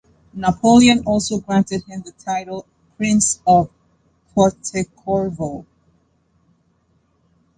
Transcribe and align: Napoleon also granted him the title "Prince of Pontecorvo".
Napoleon 0.33 1.03
also 1.05 1.37
granted 1.41 1.83
him 1.83 2.01
the 2.01 2.11
title 2.13 2.65
"Prince 2.97 3.39
of 3.45 3.69
Pontecorvo". 4.35 5.63